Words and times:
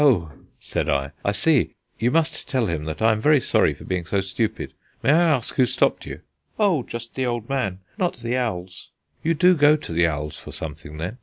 "Oh," 0.03 0.31
said 0.59 0.89
I. 0.89 1.11
"I 1.23 1.31
see: 1.31 1.75
you 1.99 2.09
must 2.09 2.47
tell 2.49 2.65
him 2.65 2.89
I 2.89 3.11
am 3.11 3.21
very 3.21 3.39
sorry 3.39 3.75
for 3.75 3.83
being 3.83 4.07
so 4.07 4.19
stupid. 4.19 4.73
May 5.03 5.11
I 5.11 5.29
ask 5.35 5.53
who 5.53 5.67
stopped 5.67 6.07
you?" 6.07 6.21
"Oh, 6.57 6.81
just 6.81 7.13
the 7.13 7.27
old 7.27 7.47
man, 7.47 7.81
not 7.99 8.15
the 8.17 8.35
owls." 8.35 8.89
"You 9.21 9.35
do 9.35 9.53
go 9.53 9.75
to 9.75 9.93
the 9.93 10.07
owls 10.07 10.39
for 10.39 10.51
something, 10.51 10.97
then?" 10.97 11.19